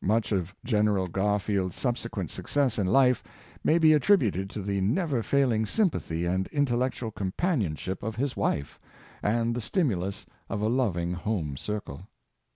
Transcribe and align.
Much 0.00 0.32
of 0.32 0.54
General 0.64 1.06
Garfield's 1.08 1.76
subsequent 1.76 2.30
success 2.30 2.78
in 2.78 2.86
life 2.86 3.22
may 3.62 3.76
be 3.76 3.92
attributed 3.92 4.48
to 4.48 4.62
the 4.62 4.80
never 4.80 5.22
failing 5.22 5.66
sympathy 5.66 6.24
and 6.24 6.46
intellectual 6.46 7.10
companionship 7.10 8.02
of 8.02 8.16
his 8.16 8.34
wile 8.34 8.64
and 9.22 9.54
the 9.54 9.60
stimulus 9.60 10.24
of 10.48 10.62
a 10.62 10.70
loving 10.70 11.12
home 11.12 11.54
circle. 11.54 12.00